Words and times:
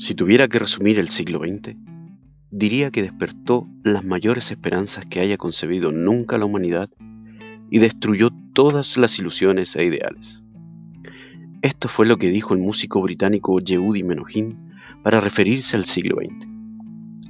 Si 0.00 0.14
tuviera 0.14 0.48
que 0.48 0.58
resumir 0.58 0.98
el 0.98 1.10
siglo 1.10 1.40
XX, 1.40 1.76
diría 2.50 2.90
que 2.90 3.02
despertó 3.02 3.68
las 3.84 4.02
mayores 4.02 4.50
esperanzas 4.50 5.04
que 5.04 5.20
haya 5.20 5.36
concebido 5.36 5.92
nunca 5.92 6.38
la 6.38 6.46
humanidad 6.46 6.88
y 7.68 7.80
destruyó 7.80 8.30
todas 8.54 8.96
las 8.96 9.18
ilusiones 9.18 9.76
e 9.76 9.84
ideales. 9.84 10.42
Esto 11.60 11.88
fue 11.88 12.06
lo 12.06 12.16
que 12.16 12.30
dijo 12.30 12.54
el 12.54 12.60
músico 12.60 13.02
británico 13.02 13.60
Yehudi 13.60 14.02
Menuhin 14.02 14.72
para 15.02 15.20
referirse 15.20 15.76
al 15.76 15.84
siglo 15.84 16.16
XX. 16.16 16.48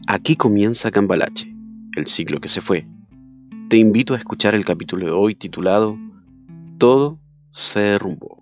Aquí 0.07 0.37
comienza 0.37 0.93
Cambalache, 0.93 1.53
el 1.97 2.07
siglo 2.07 2.41
que 2.41 2.49
se 2.49 2.61
fue. 2.61 2.87
Te 3.69 3.79
invito 3.79 4.15
a 4.15 4.19
escuchar 4.19 4.55
el 4.55 4.65
capítulo 4.65 5.07
de 5.07 5.13
hoy 5.13 5.35
titulado 5.35 5.99
Todo 6.79 7.19
se 7.51 7.81
derrumbó. 7.81 8.40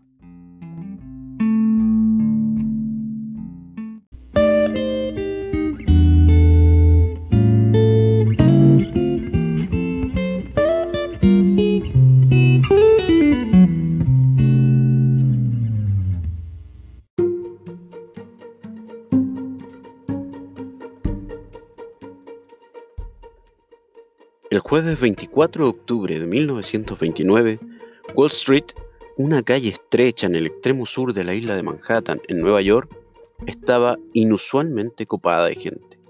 El 24.50 24.60
jueves 24.60 24.98
24 24.98 25.64
de 25.64 25.70
octubre 25.70 26.18
de 26.18 26.26
1929, 26.26 27.60
Wall 28.14 28.30
Street, 28.30 28.64
una 29.18 29.42
calle 29.42 29.68
estrecha 29.68 30.26
en 30.26 30.36
el 30.36 30.46
extremo 30.46 30.86
sur 30.86 31.12
de 31.12 31.22
la 31.22 31.34
isla 31.34 31.54
de 31.54 31.62
Manhattan, 31.62 32.22
en 32.28 32.40
Nueva 32.40 32.62
York, 32.62 32.90
estaba 33.46 33.98
inusualmente 34.14 35.04
copada 35.04 35.48
de 35.48 35.54
gente. 35.54 36.00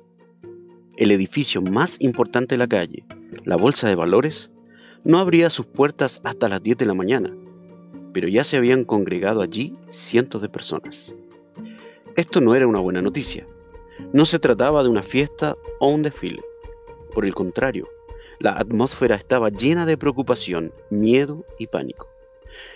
El 0.97 1.11
edificio 1.11 1.61
más 1.63 1.97
importante 1.99 2.55
de 2.55 2.59
la 2.59 2.69
calle, 2.69 3.05
la 3.45 3.57
Bolsa 3.57 3.89
de 3.89 3.97
Valores, 3.97 4.53
no 5.03 5.19
abría 5.19 5.51
sus 5.51 5.67
puertas 5.67 6.21
hasta 6.23 6.49
las 6.49 6.63
10 6.63 6.79
de 6.79 6.87
la 6.87 6.95
mañana, 6.95 7.37
pero 8.13 8.29
ya 8.29 8.45
se 8.45 8.57
habían 8.57 8.85
congregado 8.85 9.43
allí 9.43 9.77
cientos 9.89 10.43
de 10.43 10.49
personas. 10.49 11.13
Esto 12.15 12.41
no 12.41 12.55
era 12.55 12.69
una 12.69 12.79
buena 12.79 13.03
noticia. 13.03 13.49
No 14.13 14.25
se 14.27 14.39
trataba 14.39 14.85
de 14.85 14.91
una 14.91 15.03
fiesta 15.03 15.57
o 15.81 15.89
un 15.89 16.05
desfile. 16.05 16.41
Por 17.13 17.27
el 17.27 17.35
contrario, 17.35 17.89
la 18.41 18.53
atmósfera 18.53 19.17
estaba 19.17 19.51
llena 19.51 19.87
de 19.87 19.97
preocupación, 19.97 20.73
miedo 20.91 21.45
y 21.59 21.67
pánico. 21.67 22.09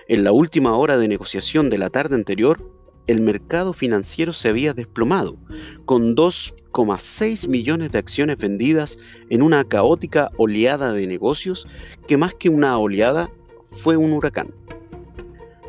En 0.08 0.24
la 0.24 0.32
última 0.32 0.76
hora 0.76 0.98
de 0.98 1.08
negociación 1.08 1.70
de 1.70 1.78
la 1.78 1.90
tarde 1.90 2.16
anterior, 2.16 2.58
el 3.06 3.20
mercado 3.20 3.72
financiero 3.72 4.32
se 4.32 4.48
había 4.48 4.74
desplomado, 4.74 5.36
con 5.84 6.14
2,6 6.14 7.48
millones 7.48 7.90
de 7.90 7.98
acciones 7.98 8.38
vendidas 8.38 8.98
en 9.28 9.42
una 9.42 9.64
caótica 9.64 10.30
oleada 10.36 10.92
de 10.92 11.06
negocios 11.06 11.66
que 12.06 12.16
más 12.16 12.34
que 12.34 12.48
una 12.48 12.78
oleada 12.78 13.30
fue 13.68 13.96
un 13.96 14.12
huracán. 14.12 14.54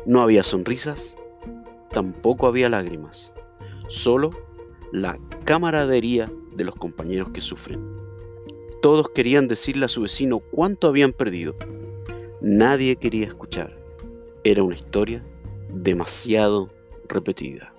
No 0.06 0.22
había 0.22 0.42
sonrisas, 0.42 1.16
tampoco 1.90 2.46
había 2.46 2.68
lágrimas, 2.68 3.32
solo 3.88 4.30
la 4.92 5.18
camaradería 5.44 6.30
de 6.54 6.64
los 6.64 6.74
compañeros 6.76 7.30
que 7.30 7.40
sufren. 7.40 8.03
Todos 8.84 9.08
querían 9.14 9.48
decirle 9.48 9.86
a 9.86 9.88
su 9.88 10.02
vecino 10.02 10.40
cuánto 10.40 10.88
habían 10.88 11.14
perdido. 11.14 11.56
Nadie 12.42 12.96
quería 12.96 13.26
escuchar. 13.26 13.74
Era 14.44 14.62
una 14.62 14.74
historia 14.74 15.24
demasiado 15.70 16.70
repetida. 17.08 17.72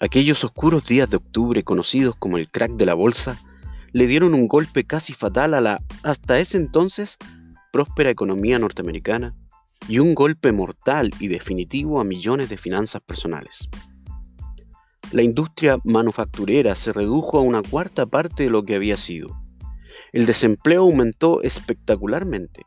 Aquellos 0.00 0.42
oscuros 0.42 0.84
días 0.88 1.08
de 1.08 1.18
octubre 1.18 1.62
conocidos 1.62 2.16
como 2.18 2.36
el 2.36 2.50
crack 2.50 2.72
de 2.72 2.84
la 2.84 2.94
bolsa 2.94 3.40
le 3.92 4.06
dieron 4.06 4.34
un 4.34 4.48
golpe 4.48 4.84
casi 4.84 5.14
fatal 5.14 5.54
a 5.54 5.60
la, 5.60 5.82
hasta 6.02 6.38
ese 6.38 6.58
entonces, 6.58 7.16
próspera 7.72 8.10
economía 8.10 8.58
norteamericana 8.58 9.34
y 9.88 9.98
un 9.98 10.14
golpe 10.14 10.52
mortal 10.52 11.10
y 11.18 11.28
definitivo 11.28 12.00
a 12.00 12.04
millones 12.04 12.48
de 12.48 12.56
finanzas 12.56 13.02
personales. 13.02 13.68
La 15.12 15.22
industria 15.22 15.78
manufacturera 15.84 16.74
se 16.74 16.92
redujo 16.92 17.38
a 17.38 17.42
una 17.42 17.62
cuarta 17.62 18.04
parte 18.04 18.44
de 18.44 18.50
lo 18.50 18.62
que 18.62 18.74
había 18.74 18.98
sido. 18.98 19.40
El 20.12 20.26
desempleo 20.26 20.82
aumentó 20.82 21.42
espectacularmente. 21.42 22.62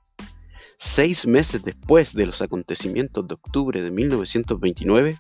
Seis 0.78 1.28
meses 1.28 1.62
después 1.62 2.14
de 2.16 2.26
los 2.26 2.42
acontecimientos 2.42 3.28
de 3.28 3.36
octubre 3.36 3.84
de 3.84 3.92
1929, 3.92 5.20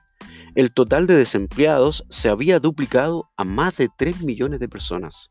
el 0.56 0.73
total 0.73 1.06
de 1.06 1.16
desempleados 1.16 2.03
se 2.09 2.29
había 2.29 2.59
duplicado 2.59 3.29
a 3.38 3.44
más 3.44 3.78
de 3.78 3.90
3 3.95 4.22
millones 4.23 4.59
de 4.59 4.67
personas 4.67 5.29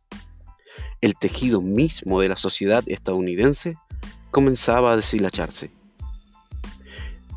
el 1.01 1.15
tejido 1.17 1.61
mismo 1.61 2.21
de 2.21 2.29
la 2.29 2.37
sociedad 2.37 2.85
estadounidense 2.87 3.77
comenzaba 4.31 4.93
a 4.93 4.97
deshilacharse. 4.97 5.71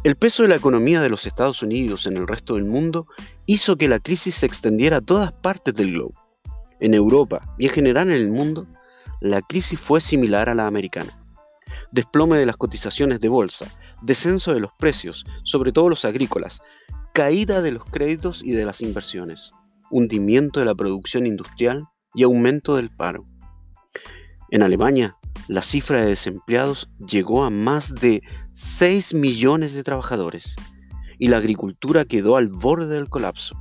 El 0.03 0.17
peso 0.17 0.43
de 0.43 0.49
la 0.49 0.57
economía 0.57 1.01
de 1.01 1.07
los 1.09 1.25
Estados 1.25 1.63
Unidos 1.63 2.07
en 2.07 2.17
el 2.17 2.27
resto 2.27 2.55
del 2.55 2.65
mundo 2.65 3.07
hizo 3.45 3.77
que 3.77 3.87
la 3.87 3.99
crisis 3.99 4.35
se 4.35 4.45
extendiera 4.45 4.97
a 4.97 5.01
todas 5.01 5.31
partes 5.31 5.73
del 5.73 5.93
globo. 5.93 6.13
En 6.81 6.93
Europa 6.93 7.55
y 7.57 7.67
en 7.67 7.71
general 7.71 8.09
en 8.09 8.15
el 8.15 8.29
mundo, 8.29 8.67
la 9.21 9.41
crisis 9.41 9.79
fue 9.79 10.01
similar 10.01 10.49
a 10.49 10.55
la 10.55 10.67
americana. 10.67 11.13
Desplome 11.93 12.37
de 12.37 12.45
las 12.45 12.57
cotizaciones 12.57 13.21
de 13.21 13.29
bolsa, 13.29 13.71
descenso 14.01 14.53
de 14.53 14.59
los 14.59 14.71
precios, 14.77 15.25
sobre 15.45 15.71
todo 15.71 15.87
los 15.87 16.03
agrícolas, 16.03 16.61
caída 17.13 17.61
de 17.61 17.71
los 17.71 17.85
créditos 17.85 18.43
y 18.43 18.51
de 18.51 18.65
las 18.65 18.81
inversiones, 18.81 19.53
hundimiento 19.89 20.59
de 20.59 20.65
la 20.65 20.75
producción 20.75 21.25
industrial 21.25 21.85
y 22.13 22.23
aumento 22.23 22.75
del 22.75 22.89
paro. 22.89 23.23
En 24.53 24.61
Alemania, 24.61 25.17
la 25.47 25.63
cifra 25.63 26.01
de 26.01 26.09
desempleados 26.09 26.87
llegó 26.99 27.43
a 27.43 27.49
más 27.49 27.95
de 27.95 28.21
6 28.51 29.15
millones 29.15 29.73
de 29.73 29.81
trabajadores 29.81 30.55
y 31.17 31.29
la 31.29 31.37
agricultura 31.37 32.05
quedó 32.05 32.37
al 32.37 32.49
borde 32.49 32.93
del 32.93 33.09
colapso. 33.09 33.57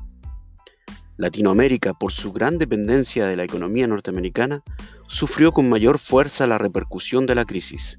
Latinoamérica, 1.17 1.95
por 1.95 2.13
su 2.13 2.31
gran 2.31 2.59
dependencia 2.59 3.27
de 3.27 3.37
la 3.37 3.45
economía 3.45 3.87
norteamericana, 3.87 4.63
sufrió 5.07 5.53
con 5.53 5.71
mayor 5.71 5.99
fuerza 5.99 6.47
la 6.47 6.59
repercusión 6.59 7.25
de 7.25 7.37
la 7.37 7.47
crisis. 7.47 7.99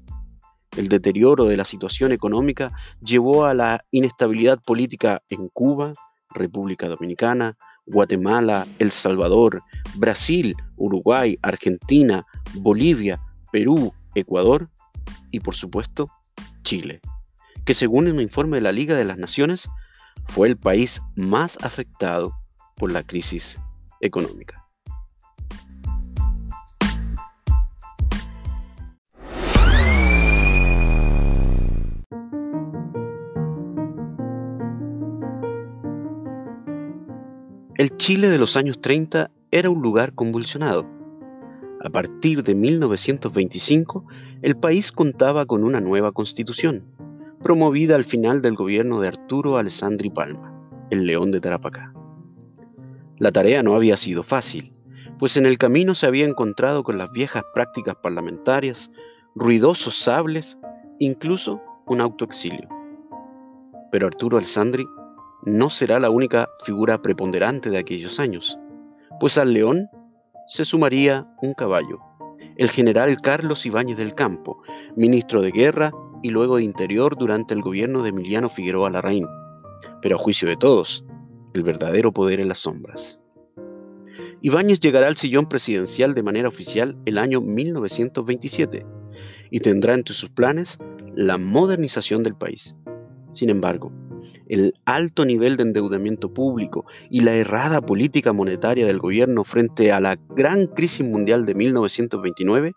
El 0.76 0.88
deterioro 0.88 1.46
de 1.46 1.56
la 1.56 1.64
situación 1.64 2.12
económica 2.12 2.70
llevó 3.00 3.44
a 3.46 3.54
la 3.54 3.84
inestabilidad 3.90 4.60
política 4.64 5.20
en 5.30 5.48
Cuba, 5.48 5.94
República 6.30 6.86
Dominicana, 6.86 7.56
Guatemala, 7.86 8.66
El 8.78 8.90
Salvador, 8.90 9.62
Brasil, 9.96 10.54
Uruguay, 10.76 11.38
Argentina, 11.42 12.26
Bolivia, 12.54 13.20
Perú, 13.52 13.92
Ecuador 14.14 14.68
y 15.30 15.40
por 15.40 15.54
supuesto 15.54 16.08
Chile, 16.62 17.00
que 17.64 17.74
según 17.74 18.08
un 18.08 18.20
informe 18.20 18.56
de 18.56 18.62
la 18.62 18.72
Liga 18.72 18.96
de 18.96 19.04
las 19.04 19.18
Naciones 19.18 19.68
fue 20.24 20.48
el 20.48 20.56
país 20.56 21.02
más 21.16 21.58
afectado 21.62 22.32
por 22.76 22.90
la 22.92 23.02
crisis 23.02 23.58
económica. 24.00 24.63
El 37.84 37.98
Chile 37.98 38.30
de 38.30 38.38
los 38.38 38.56
años 38.56 38.80
30 38.80 39.30
era 39.50 39.68
un 39.68 39.82
lugar 39.82 40.14
convulsionado. 40.14 40.86
A 41.84 41.90
partir 41.90 42.42
de 42.42 42.54
1925, 42.54 44.06
el 44.40 44.56
país 44.56 44.90
contaba 44.90 45.44
con 45.44 45.62
una 45.64 45.82
nueva 45.82 46.12
constitución, 46.12 46.86
promovida 47.42 47.94
al 47.94 48.06
final 48.06 48.40
del 48.40 48.54
gobierno 48.54 49.00
de 49.00 49.08
Arturo 49.08 49.58
Alessandri 49.58 50.08
Palma, 50.08 50.50
el 50.88 51.04
león 51.04 51.30
de 51.30 51.42
Tarapacá. 51.42 51.92
La 53.18 53.32
tarea 53.32 53.62
no 53.62 53.74
había 53.74 53.98
sido 53.98 54.22
fácil, 54.22 54.72
pues 55.18 55.36
en 55.36 55.44
el 55.44 55.58
camino 55.58 55.94
se 55.94 56.06
había 56.06 56.26
encontrado 56.26 56.84
con 56.84 56.96
las 56.96 57.12
viejas 57.12 57.42
prácticas 57.52 57.96
parlamentarias, 57.96 58.90
ruidosos 59.34 59.94
sables, 59.94 60.56
incluso 61.00 61.60
un 61.84 62.00
autoexilio. 62.00 62.66
Pero 63.92 64.06
Arturo 64.06 64.38
Alessandri 64.38 64.86
no 65.46 65.70
será 65.70 66.00
la 66.00 66.10
única 66.10 66.48
figura 66.64 67.02
preponderante 67.02 67.70
de 67.70 67.78
aquellos 67.78 68.18
años, 68.18 68.58
pues 69.20 69.38
al 69.38 69.52
león 69.52 69.88
se 70.46 70.64
sumaría 70.64 71.26
un 71.42 71.54
caballo, 71.54 72.00
el 72.56 72.70
general 72.70 73.16
Carlos 73.22 73.66
Ibáñez 73.66 73.96
del 73.96 74.14
Campo, 74.14 74.62
ministro 74.96 75.42
de 75.42 75.50
Guerra 75.50 75.92
y 76.22 76.30
luego 76.30 76.56
de 76.56 76.64
Interior 76.64 77.16
durante 77.16 77.52
el 77.54 77.62
gobierno 77.62 78.02
de 78.02 78.10
Emiliano 78.10 78.48
Figueroa 78.48 78.90
Larraín, 78.90 79.26
pero 80.00 80.16
a 80.16 80.18
juicio 80.18 80.48
de 80.48 80.56
todos, 80.56 81.04
el 81.54 81.62
verdadero 81.62 82.12
poder 82.12 82.40
en 82.40 82.48
las 82.48 82.58
sombras. 82.58 83.20
Ibáñez 84.40 84.80
llegará 84.80 85.08
al 85.08 85.16
sillón 85.16 85.46
presidencial 85.46 86.14
de 86.14 86.22
manera 86.22 86.48
oficial 86.48 86.96
el 87.06 87.18
año 87.18 87.40
1927 87.40 88.86
y 89.50 89.60
tendrá 89.60 89.94
entre 89.94 90.14
sus 90.14 90.30
planes 90.30 90.78
la 91.14 91.38
modernización 91.38 92.22
del 92.22 92.34
país. 92.34 92.74
Sin 93.32 93.50
embargo, 93.50 93.92
el 94.48 94.74
alto 94.84 95.24
nivel 95.24 95.56
de 95.56 95.64
endeudamiento 95.64 96.32
público 96.32 96.86
y 97.10 97.20
la 97.20 97.34
errada 97.34 97.80
política 97.80 98.32
monetaria 98.32 98.86
del 98.86 98.98
gobierno 98.98 99.44
frente 99.44 99.92
a 99.92 100.00
la 100.00 100.16
gran 100.36 100.66
crisis 100.66 101.06
mundial 101.06 101.46
de 101.46 101.54
1929 101.54 102.74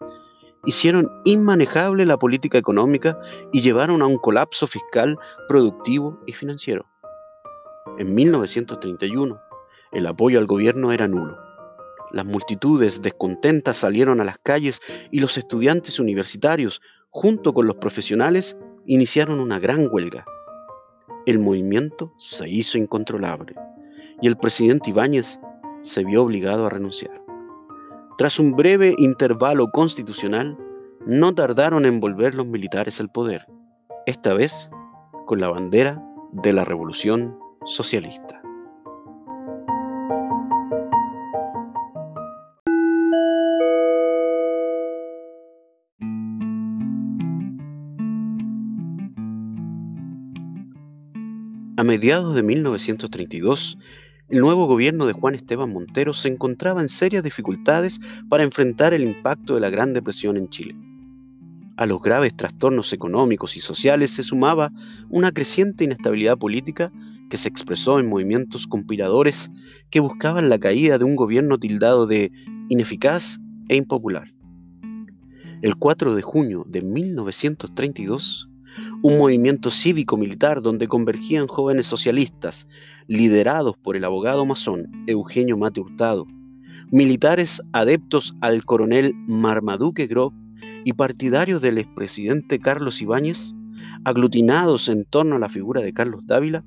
hicieron 0.65 1.07
inmanejable 1.23 2.05
la 2.05 2.17
política 2.17 2.57
económica 2.57 3.17
y 3.53 3.61
llevaron 3.61 4.01
a 4.01 4.05
un 4.05 4.17
colapso 4.17 4.67
fiscal, 4.67 5.17
productivo 5.47 6.19
y 6.25 6.33
financiero. 6.33 6.85
En 7.97 8.13
1931, 8.13 9.39
el 9.93 10.05
apoyo 10.05 10.39
al 10.39 10.45
gobierno 10.45 10.91
era 10.91 11.07
nulo. 11.07 11.37
Las 12.11 12.25
multitudes 12.25 13.01
descontentas 13.01 13.77
salieron 13.77 14.19
a 14.19 14.25
las 14.25 14.37
calles 14.39 14.81
y 15.11 15.19
los 15.19 15.37
estudiantes 15.37 15.99
universitarios, 15.99 16.81
junto 17.09 17.53
con 17.53 17.65
los 17.65 17.77
profesionales, 17.77 18.57
iniciaron 18.85 19.39
una 19.39 19.59
gran 19.59 19.87
huelga. 19.89 20.25
El 21.27 21.39
movimiento 21.39 22.13
se 22.15 22.47
hizo 22.47 22.77
incontrolable 22.77 23.53
y 24.21 24.27
el 24.27 24.37
presidente 24.37 24.91
Ibáñez 24.91 25.41
se 25.81 26.05
vio 26.05 26.23
obligado 26.23 26.65
a 26.65 26.69
renunciar. 26.69 27.21
Tras 28.17 28.39
un 28.39 28.53
breve 28.53 28.95
intervalo 28.97 29.69
constitucional, 29.71 30.57
no 31.05 31.35
tardaron 31.35 31.85
en 31.85 31.99
volver 31.99 32.33
los 32.33 32.47
militares 32.47 33.01
al 33.01 33.09
poder, 33.09 33.45
esta 34.05 34.33
vez 34.35 34.69
con 35.25 35.41
la 35.41 35.49
bandera 35.49 36.01
de 36.31 36.53
la 36.53 36.63
Revolución 36.63 37.37
Socialista. 37.65 38.41
Mediados 51.87 52.35
de 52.35 52.43
1932, 52.43 53.77
el 54.27 54.39
nuevo 54.39 54.67
gobierno 54.67 55.05
de 55.05 55.13
Juan 55.13 55.35
Esteban 55.35 55.71
Montero 55.71 56.11
se 56.11 56.27
encontraba 56.27 56.81
en 56.81 56.89
serias 56.89 57.23
dificultades 57.23 58.01
para 58.29 58.43
enfrentar 58.43 58.93
el 58.93 59.03
impacto 59.03 59.55
de 59.55 59.61
la 59.61 59.69
Gran 59.69 59.93
Depresión 59.93 60.35
en 60.35 60.49
Chile. 60.49 60.75
A 61.77 61.85
los 61.85 62.01
graves 62.01 62.35
trastornos 62.35 62.91
económicos 62.91 63.55
y 63.55 63.61
sociales 63.61 64.11
se 64.11 64.23
sumaba 64.23 64.69
una 65.09 65.31
creciente 65.31 65.85
inestabilidad 65.85 66.37
política 66.37 66.91
que 67.29 67.37
se 67.37 67.47
expresó 67.47 67.99
en 67.99 68.09
movimientos 68.09 68.67
conspiradores 68.67 69.49
que 69.89 70.01
buscaban 70.01 70.49
la 70.49 70.59
caída 70.59 70.97
de 70.97 71.05
un 71.05 71.15
gobierno 71.15 71.57
tildado 71.57 72.05
de 72.05 72.33
ineficaz 72.67 73.39
e 73.69 73.77
impopular. 73.77 74.33
El 75.61 75.77
4 75.77 76.15
de 76.15 76.21
junio 76.21 76.65
de 76.67 76.81
1932, 76.81 78.49
un 79.03 79.17
movimiento 79.17 79.69
cívico-militar 79.69 80.61
donde 80.61 80.87
convergían 80.87 81.47
jóvenes 81.47 81.85
socialistas, 81.85 82.67
liderados 83.07 83.77
por 83.77 83.95
el 83.95 84.03
abogado 84.03 84.45
masón 84.45 85.03
Eugenio 85.07 85.57
Mate 85.57 85.79
Hurtado, 85.79 86.25
militares 86.91 87.61
adeptos 87.73 88.33
al 88.41 88.65
coronel 88.65 89.13
Marmaduke 89.27 90.07
Grob 90.07 90.33
y 90.83 90.93
partidarios 90.93 91.61
del 91.61 91.77
expresidente 91.77 92.59
Carlos 92.59 93.01
Ibáñez, 93.01 93.53
aglutinados 94.03 94.89
en 94.89 95.05
torno 95.05 95.35
a 95.35 95.39
la 95.39 95.49
figura 95.49 95.81
de 95.81 95.93
Carlos 95.93 96.25
Dávila, 96.25 96.63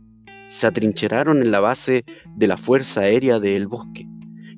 se 0.47 0.67
atrincheraron 0.67 1.43
en 1.43 1.51
la 1.51 1.61
base 1.61 2.05
de 2.37 2.47
la 2.47 2.57
Fuerza 2.57 3.03
Aérea 3.03 3.41
de 3.41 3.57
El 3.57 3.67
Bosque 3.67 4.07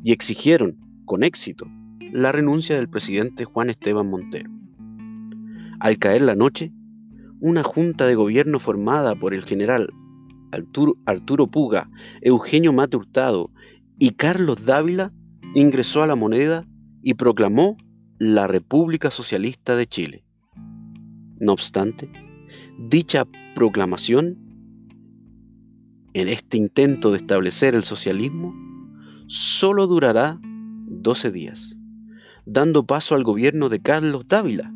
y 0.05 0.13
exigieron, 0.13 0.79
con 1.05 1.23
éxito, 1.23 1.67
la 2.13 2.33
renuncia 2.33 2.77
del 2.77 2.89
presidente 2.89 3.45
Juan 3.45 3.71
Esteban 3.71 4.11
Montero. 4.11 4.51
Al 5.81 5.99
caer 5.99 6.23
la 6.23 6.35
noche, 6.35 6.73
una 7.43 7.65
junta 7.65 8.07
de 8.07 8.15
gobierno 8.15 8.61
formada 8.61 9.17
por 9.17 9.35
el 9.35 9.43
general 9.43 9.91
Arturo, 10.53 11.47
Puga, 11.49 11.91
Eugenio 12.21 12.73
Mate 12.73 12.97
Hurtado 12.97 13.51
y 13.99 14.11
Carlos 14.11 14.65
Dávila 14.65 15.13
ingresó 15.57 16.05
a 16.05 16.07
la 16.07 16.15
moneda 16.15 16.65
y 17.03 17.15
proclamó 17.15 17.77
la 18.19 18.47
República 18.47 19.11
Socialista 19.11 19.75
de 19.75 19.87
Chile. 19.87 20.25
No 21.41 21.53
obstante, 21.53 22.13
dicha 22.79 23.27
proclamación, 23.57 24.39
en 26.15 26.29
este 26.29 26.59
intento 26.59 27.11
de 27.11 27.17
establecer 27.17 27.75
el 27.75 27.83
socialismo, 27.83 28.55
solo 29.27 29.89
durará 29.89 30.39
12 30.43 31.33
días, 31.33 31.77
dando 32.47 32.87
paso 32.87 33.17
al 33.17 33.25
gobierno 33.25 33.69
de 33.69 33.81
Carlos 33.81 34.29
Dávila, 34.29 34.73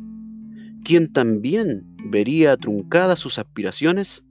quien 0.83 1.13
también 1.13 1.96
vería 2.09 2.57
truncadas 2.57 3.19
sus 3.19 3.39
aspiraciones 3.39 4.23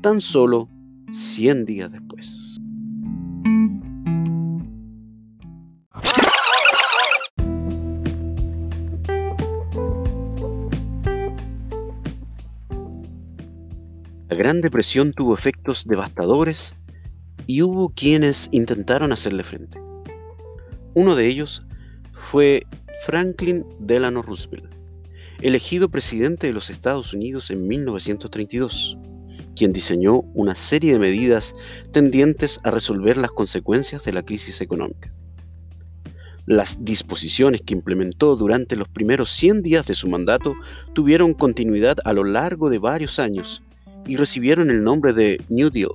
tan 0.00 0.20
solo 0.20 0.68
100 1.10 1.64
días 1.64 1.92
después. 1.92 2.56
La 14.28 14.38
Gran 14.38 14.62
Depresión 14.62 15.12
tuvo 15.12 15.34
efectos 15.34 15.84
devastadores 15.86 16.74
y 17.46 17.60
hubo 17.60 17.90
quienes 17.90 18.48
intentaron 18.50 19.12
hacerle 19.12 19.44
frente. 19.44 19.78
Uno 20.94 21.14
de 21.14 21.26
ellos 21.26 21.62
fue 22.30 22.66
Franklin 23.04 23.66
Delano 23.78 24.22
Roosevelt, 24.22 24.72
elegido 25.42 25.88
presidente 25.88 26.46
de 26.46 26.52
los 26.52 26.70
Estados 26.70 27.12
Unidos 27.12 27.50
en 27.50 27.66
1932, 27.66 28.96
quien 29.56 29.72
diseñó 29.72 30.20
una 30.34 30.54
serie 30.54 30.92
de 30.92 31.00
medidas 31.00 31.52
tendientes 31.92 32.60
a 32.62 32.70
resolver 32.70 33.16
las 33.16 33.32
consecuencias 33.32 34.04
de 34.04 34.12
la 34.12 34.22
crisis 34.22 34.60
económica. 34.60 35.12
Las 36.46 36.84
disposiciones 36.84 37.62
que 37.62 37.74
implementó 37.74 38.36
durante 38.36 38.76
los 38.76 38.88
primeros 38.88 39.30
100 39.30 39.62
días 39.62 39.86
de 39.86 39.94
su 39.94 40.08
mandato 40.08 40.54
tuvieron 40.92 41.34
continuidad 41.34 41.96
a 42.04 42.12
lo 42.12 42.24
largo 42.24 42.70
de 42.70 42.78
varios 42.78 43.18
años 43.18 43.62
y 44.06 44.16
recibieron 44.16 44.70
el 44.70 44.82
nombre 44.82 45.12
de 45.12 45.40
New 45.48 45.70
Deal. 45.70 45.92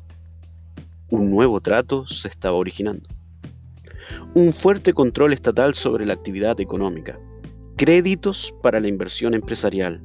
Un 1.10 1.32
nuevo 1.32 1.62
trato 1.62 2.06
se 2.06 2.28
estaba 2.28 2.58
originando. 2.58 3.08
Un 4.36 4.54
fuerte 4.54 4.94
control 4.94 5.34
estatal 5.34 5.74
sobre 5.74 6.06
la 6.06 6.14
actividad 6.14 6.60
económica, 6.62 7.20
créditos 7.78 8.56
para 8.64 8.80
la 8.80 8.88
inversión 8.88 9.36
empresarial, 9.36 10.02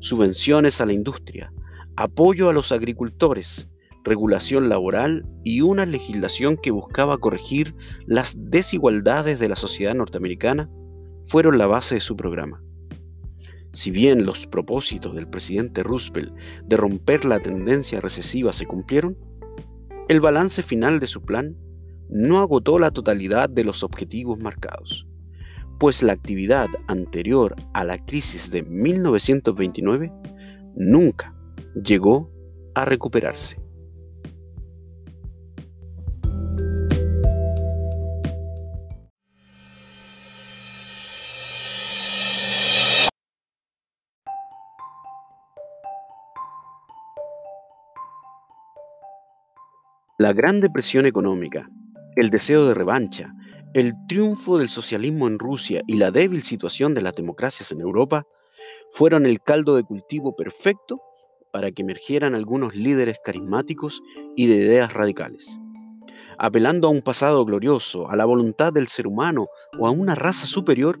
subvenciones 0.00 0.82
a 0.82 0.86
la 0.86 0.92
industria, 0.92 1.50
apoyo 1.96 2.50
a 2.50 2.52
los 2.52 2.70
agricultores, 2.70 3.66
regulación 4.04 4.68
laboral 4.68 5.24
y 5.42 5.62
una 5.62 5.86
legislación 5.86 6.58
que 6.62 6.70
buscaba 6.70 7.16
corregir 7.16 7.74
las 8.06 8.36
desigualdades 8.36 9.38
de 9.38 9.48
la 9.48 9.56
sociedad 9.56 9.94
norteamericana 9.94 10.68
fueron 11.24 11.56
la 11.56 11.66
base 11.66 11.94
de 11.94 12.02
su 12.02 12.14
programa. 12.14 12.62
Si 13.72 13.90
bien 13.90 14.26
los 14.26 14.46
propósitos 14.46 15.14
del 15.14 15.26
presidente 15.26 15.82
Roosevelt 15.82 16.34
de 16.64 16.76
romper 16.76 17.24
la 17.24 17.40
tendencia 17.40 18.02
recesiva 18.02 18.52
se 18.52 18.66
cumplieron, 18.66 19.16
el 20.08 20.20
balance 20.20 20.62
final 20.62 21.00
de 21.00 21.06
su 21.06 21.22
plan 21.22 21.56
no 22.10 22.40
agotó 22.40 22.78
la 22.78 22.90
totalidad 22.90 23.48
de 23.48 23.64
los 23.64 23.82
objetivos 23.82 24.38
marcados 24.38 25.06
pues 25.78 26.02
la 26.02 26.12
actividad 26.12 26.68
anterior 26.86 27.54
a 27.72 27.84
la 27.84 27.98
crisis 28.04 28.50
de 28.50 28.62
1929 28.62 30.12
nunca 30.76 31.34
llegó 31.74 32.30
a 32.74 32.84
recuperarse. 32.84 33.56
La 50.16 50.32
Gran 50.32 50.60
Depresión 50.60 51.06
Económica, 51.06 51.68
el 52.16 52.30
deseo 52.30 52.66
de 52.66 52.72
revancha 52.72 53.34
el 53.74 53.92
triunfo 54.06 54.58
del 54.58 54.68
socialismo 54.68 55.26
en 55.26 55.40
Rusia 55.40 55.82
y 55.88 55.96
la 55.96 56.12
débil 56.12 56.44
situación 56.44 56.94
de 56.94 57.02
las 57.02 57.14
democracias 57.14 57.72
en 57.72 57.80
Europa 57.80 58.24
fueron 58.92 59.26
el 59.26 59.40
caldo 59.42 59.74
de 59.74 59.82
cultivo 59.82 60.36
perfecto 60.36 61.02
para 61.52 61.72
que 61.72 61.82
emergieran 61.82 62.36
algunos 62.36 62.76
líderes 62.76 63.18
carismáticos 63.24 64.00
y 64.36 64.46
de 64.46 64.56
ideas 64.56 64.92
radicales. 64.92 65.58
Apelando 66.38 66.86
a 66.86 66.92
un 66.92 67.02
pasado 67.02 67.44
glorioso, 67.44 68.08
a 68.08 68.14
la 68.14 68.24
voluntad 68.24 68.72
del 68.72 68.86
ser 68.86 69.08
humano 69.08 69.48
o 69.76 69.88
a 69.88 69.90
una 69.90 70.14
raza 70.14 70.46
superior, 70.46 71.00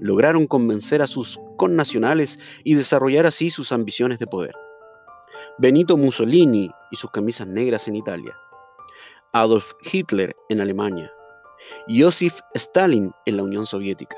lograron 0.00 0.48
convencer 0.48 1.02
a 1.02 1.06
sus 1.06 1.38
connacionales 1.56 2.40
y 2.64 2.74
desarrollar 2.74 3.26
así 3.26 3.48
sus 3.50 3.70
ambiciones 3.70 4.18
de 4.18 4.26
poder. 4.26 4.54
Benito 5.58 5.96
Mussolini 5.96 6.68
y 6.90 6.96
sus 6.96 7.12
camisas 7.12 7.46
negras 7.46 7.86
en 7.86 7.94
Italia, 7.94 8.34
Adolf 9.32 9.72
Hitler 9.92 10.34
en 10.48 10.60
Alemania, 10.60 11.12
y 11.86 12.02
Joseph 12.02 12.38
Stalin 12.54 13.10
en 13.26 13.36
la 13.36 13.42
Unión 13.42 13.66
Soviética, 13.66 14.16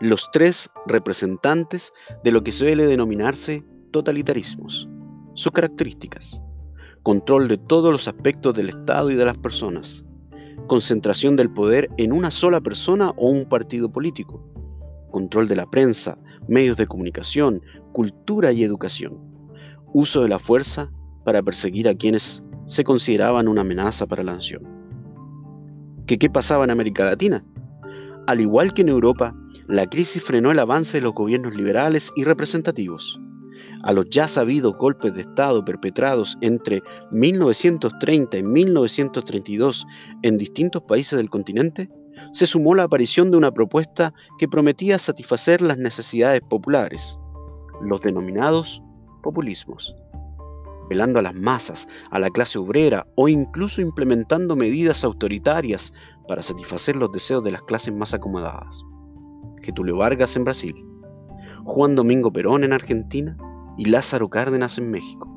los 0.00 0.30
tres 0.32 0.70
representantes 0.86 1.92
de 2.22 2.32
lo 2.32 2.42
que 2.42 2.52
suele 2.52 2.86
denominarse 2.86 3.62
totalitarismos. 3.90 4.88
Sus 5.34 5.52
características. 5.52 6.40
Control 7.02 7.48
de 7.48 7.58
todos 7.58 7.92
los 7.92 8.08
aspectos 8.08 8.54
del 8.54 8.70
Estado 8.70 9.10
y 9.10 9.14
de 9.14 9.24
las 9.24 9.38
personas. 9.38 10.04
Concentración 10.66 11.36
del 11.36 11.52
poder 11.52 11.90
en 11.96 12.12
una 12.12 12.30
sola 12.30 12.60
persona 12.60 13.10
o 13.16 13.30
un 13.30 13.44
partido 13.44 13.90
político. 13.92 14.42
Control 15.10 15.48
de 15.48 15.56
la 15.56 15.66
prensa, 15.70 16.18
medios 16.48 16.76
de 16.76 16.86
comunicación, 16.86 17.60
cultura 17.92 18.52
y 18.52 18.64
educación. 18.64 19.20
Uso 19.92 20.22
de 20.22 20.28
la 20.28 20.38
fuerza 20.38 20.90
para 21.24 21.42
perseguir 21.42 21.88
a 21.88 21.94
quienes 21.94 22.42
se 22.66 22.84
consideraban 22.84 23.48
una 23.48 23.60
amenaza 23.60 24.06
para 24.06 24.22
la 24.22 24.34
nación. 24.34 24.83
¿Qué, 26.06 26.18
qué 26.18 26.28
pasaba 26.28 26.64
en 26.64 26.70
América 26.70 27.04
Latina? 27.04 27.42
Al 28.26 28.40
igual 28.40 28.74
que 28.74 28.82
en 28.82 28.90
Europa, 28.90 29.34
la 29.68 29.86
crisis 29.88 30.22
frenó 30.22 30.50
el 30.50 30.58
avance 30.58 30.98
de 30.98 31.02
los 31.02 31.14
gobiernos 31.14 31.54
liberales 31.54 32.12
y 32.14 32.24
representativos. 32.24 33.18
A 33.82 33.92
los 33.92 34.10
ya 34.10 34.28
sabidos 34.28 34.76
golpes 34.76 35.14
de 35.14 35.22
Estado 35.22 35.64
perpetrados 35.64 36.36
entre 36.42 36.82
1930 37.10 38.36
y 38.36 38.42
1932 38.42 39.86
en 40.22 40.36
distintos 40.36 40.82
países 40.82 41.16
del 41.16 41.30
continente, 41.30 41.88
se 42.32 42.46
sumó 42.46 42.74
la 42.74 42.82
aparición 42.82 43.30
de 43.30 43.38
una 43.38 43.52
propuesta 43.52 44.12
que 44.38 44.48
prometía 44.48 44.98
satisfacer 44.98 45.62
las 45.62 45.78
necesidades 45.78 46.42
populares, 46.42 47.18
los 47.80 48.02
denominados 48.02 48.82
populismos 49.22 49.94
velando 50.88 51.18
a 51.18 51.22
las 51.22 51.34
masas, 51.34 51.88
a 52.10 52.18
la 52.18 52.30
clase 52.30 52.58
obrera 52.58 53.06
o 53.16 53.28
incluso 53.28 53.80
implementando 53.80 54.56
medidas 54.56 55.04
autoritarias 55.04 55.92
para 56.28 56.42
satisfacer 56.42 56.96
los 56.96 57.12
deseos 57.12 57.42
de 57.44 57.52
las 57.52 57.62
clases 57.62 57.94
más 57.94 58.14
acomodadas. 58.14 58.82
Getulio 59.62 59.96
Vargas 59.96 60.36
en 60.36 60.44
Brasil, 60.44 60.74
Juan 61.64 61.94
Domingo 61.94 62.32
Perón 62.32 62.64
en 62.64 62.72
Argentina 62.72 63.36
y 63.78 63.86
Lázaro 63.86 64.28
Cárdenas 64.28 64.78
en 64.78 64.90
México, 64.90 65.28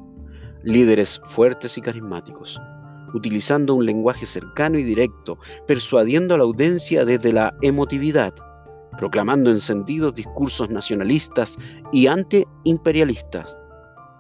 líderes 0.64 1.22
fuertes 1.30 1.78
y 1.78 1.82
carismáticos, 1.82 2.60
utilizando 3.14 3.74
un 3.74 3.86
lenguaje 3.86 4.26
cercano 4.26 4.78
y 4.78 4.84
directo, 4.84 5.38
persuadiendo 5.66 6.36
a 6.36 6.38
la 6.38 6.44
audiencia 6.44 7.06
desde 7.06 7.32
la 7.32 7.56
emotividad, 7.62 8.34
proclamando 8.98 9.50
encendidos 9.50 10.14
discursos 10.16 10.70
nacionalistas 10.70 11.58
y 11.92 12.08
antiimperialistas. 12.08 13.58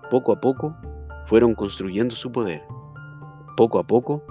Poco 0.10 0.32
a 0.32 0.40
poco 0.40 0.76
fueron 1.28 1.56
construyendo 1.56 2.16
su 2.16 2.32
poder. 2.32 2.64
Poco 3.58 3.80
a 3.80 3.86
poco 3.86 4.24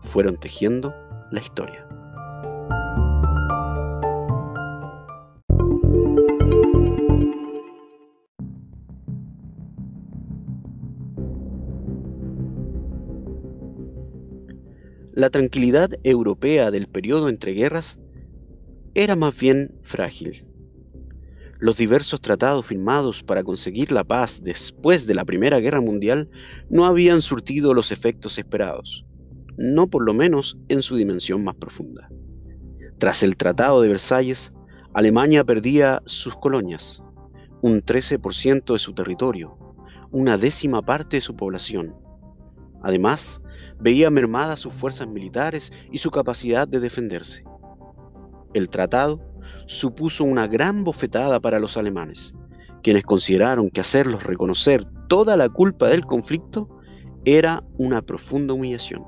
fueron 0.00 0.36
tejiendo 0.36 0.92
la 1.30 1.40
historia. 1.40 1.86
La 15.12 15.30
tranquilidad 15.30 15.90
europea 16.02 16.72
del 16.72 16.88
periodo 16.88 17.28
entre 17.28 17.52
guerras 17.52 18.00
era 18.94 19.14
más 19.14 19.38
bien 19.38 19.78
frágil. 19.82 20.49
Los 21.60 21.76
diversos 21.76 22.22
tratados 22.22 22.64
firmados 22.64 23.22
para 23.22 23.44
conseguir 23.44 23.92
la 23.92 24.02
paz 24.02 24.40
después 24.42 25.06
de 25.06 25.14
la 25.14 25.26
Primera 25.26 25.60
Guerra 25.60 25.82
Mundial 25.82 26.30
no 26.70 26.86
habían 26.86 27.20
surtido 27.20 27.74
los 27.74 27.92
efectos 27.92 28.38
esperados, 28.38 29.04
no 29.58 29.86
por 29.86 30.02
lo 30.02 30.14
menos 30.14 30.56
en 30.68 30.80
su 30.80 30.96
dimensión 30.96 31.44
más 31.44 31.56
profunda. 31.56 32.08
Tras 32.96 33.22
el 33.22 33.36
Tratado 33.36 33.82
de 33.82 33.88
Versalles, 33.88 34.54
Alemania 34.94 35.44
perdía 35.44 36.02
sus 36.06 36.34
colonias, 36.34 37.02
un 37.60 37.82
13% 37.82 38.72
de 38.72 38.78
su 38.78 38.94
territorio, 38.94 39.58
una 40.10 40.38
décima 40.38 40.80
parte 40.80 41.18
de 41.18 41.20
su 41.20 41.36
población. 41.36 41.94
Además, 42.82 43.42
veía 43.78 44.08
mermadas 44.08 44.60
sus 44.60 44.72
fuerzas 44.72 45.08
militares 45.08 45.74
y 45.92 45.98
su 45.98 46.10
capacidad 46.10 46.66
de 46.66 46.80
defenderse. 46.80 47.44
El 48.54 48.70
tratado 48.70 49.29
supuso 49.66 50.24
una 50.24 50.46
gran 50.46 50.84
bofetada 50.84 51.40
para 51.40 51.58
los 51.58 51.76
alemanes, 51.76 52.34
quienes 52.82 53.04
consideraron 53.04 53.70
que 53.70 53.80
hacerlos 53.80 54.24
reconocer 54.24 54.84
toda 55.08 55.36
la 55.36 55.48
culpa 55.48 55.88
del 55.88 56.06
conflicto 56.06 56.68
era 57.24 57.62
una 57.78 58.02
profunda 58.02 58.54
humillación. 58.54 59.04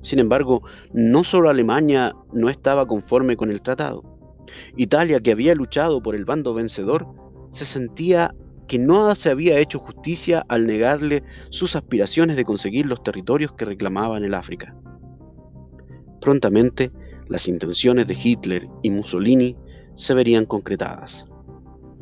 Sin 0.00 0.18
embargo, 0.18 0.62
no 0.92 1.24
solo 1.24 1.48
Alemania 1.48 2.14
no 2.32 2.50
estaba 2.50 2.86
conforme 2.86 3.36
con 3.36 3.50
el 3.50 3.62
tratado. 3.62 4.02
Italia, 4.76 5.20
que 5.20 5.32
había 5.32 5.54
luchado 5.54 6.02
por 6.02 6.14
el 6.14 6.24
bando 6.24 6.52
vencedor, 6.52 7.06
se 7.50 7.64
sentía 7.64 8.34
que 8.68 8.78
no 8.78 9.14
se 9.14 9.30
había 9.30 9.58
hecho 9.58 9.78
justicia 9.78 10.44
al 10.48 10.66
negarle 10.66 11.22
sus 11.50 11.76
aspiraciones 11.76 12.36
de 12.36 12.44
conseguir 12.44 12.86
los 12.86 13.02
territorios 13.02 13.52
que 13.52 13.64
reclamaba 13.64 14.16
en 14.16 14.24
el 14.24 14.34
África. 14.34 14.74
Prontamente, 16.20 16.90
las 17.28 17.48
intenciones 17.48 18.06
de 18.06 18.16
Hitler 18.22 18.68
y 18.82 18.90
Mussolini 18.90 19.56
se 19.94 20.14
verían 20.14 20.44
concretadas. 20.44 21.26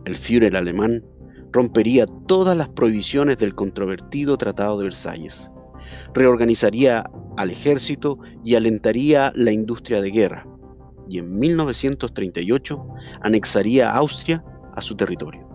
El 0.05 0.17
Führer 0.17 0.57
alemán 0.57 1.05
rompería 1.53 2.07
todas 2.27 2.57
las 2.57 2.69
prohibiciones 2.69 3.37
del 3.37 3.55
controvertido 3.55 4.37
Tratado 4.37 4.79
de 4.79 4.85
Versalles, 4.85 5.51
reorganizaría 6.15 7.05
al 7.37 7.51
ejército 7.51 8.19
y 8.45 8.55
alentaría 8.55 9.33
la 9.35 9.53
industria 9.53 10.01
de 10.01 10.11
guerra, 10.11 10.47
y 11.09 11.19
en 11.19 11.39
1938 11.39 12.87
anexaría 13.23 13.93
Austria 13.93 14.45
a 14.75 14.81
su 14.81 14.97
territorio. 14.97 15.47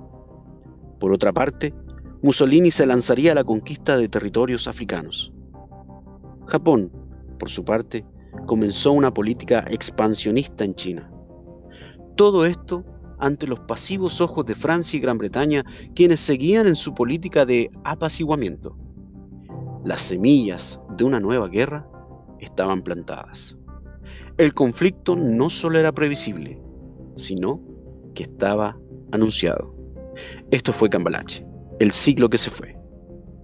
Por 1.00 1.12
otra 1.12 1.34
parte, 1.34 1.74
Mussolini 2.22 2.72
se 2.72 2.86
lanzaría 2.86 3.32
a 3.32 3.36
la 3.36 3.44
conquista 3.44 3.98
de 3.98 4.10
territorios 4.10 4.68
africanos. 4.68 5.32
Japón, 6.48 6.92
por 7.40 7.50
su 7.50 7.64
parte, 7.64 8.06
comenzó 8.46 8.92
una 8.92 9.14
política 9.14 9.66
expansionista 9.70 10.64
en 10.64 10.76
China. 10.76 11.12
Todo 12.16 12.46
esto 12.46 12.84
ante 13.20 13.48
los 13.48 13.60
pasivos 13.62 14.22
ojos 14.22 14.46
de 14.46 14.56
Francia 14.56 14.98
y 14.98 15.02
Gran 15.02 15.18
Bretaña, 15.18 15.64
quienes 15.96 16.20
seguían 16.20 16.68
en 16.68 16.76
su 16.76 16.94
política 16.94 17.46
de 17.46 17.70
apaciguamiento. 17.84 18.78
Las 19.84 20.02
semillas 20.02 20.80
de 20.98 21.04
una 21.04 21.20
nueva 21.20 21.48
guerra 21.48 21.88
estaban 22.40 22.82
plantadas. 22.82 23.58
El 24.38 24.54
conflicto 24.54 25.16
no 25.16 25.50
solo 25.50 25.80
era 25.80 25.92
previsible, 25.92 26.62
sino 27.16 27.62
que 28.14 28.24
estaba 28.24 28.78
anunciado. 29.12 29.74
Esto 30.52 30.74
fue 30.74 30.90
Cambalache, 30.90 31.46
el 31.80 31.92
siglo 31.92 32.30
que 32.30 32.38
se 32.38 32.52
fue. 32.52 32.76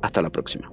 Hasta 0.02 0.22
la 0.22 0.30
próxima. 0.30 0.72